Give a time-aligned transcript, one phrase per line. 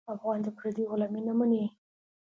[0.15, 1.63] افغان د پردیو غلامي نه مني.